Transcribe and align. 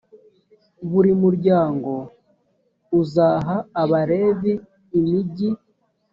buri 0.89 1.11
muryango 1.23 1.91
uzaha 3.01 3.55
abalevi 3.81 4.53
imigi 4.99 5.49